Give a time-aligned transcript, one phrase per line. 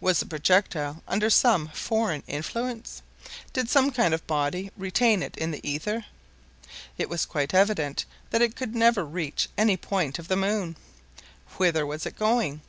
[0.00, 3.00] Was the projectile under some foreign influence?
[3.54, 6.04] Did some kind of body retain it in the ether?
[6.98, 10.76] It was quite evident that it could never reach any point of the moon.
[11.56, 12.60] Whither was it going?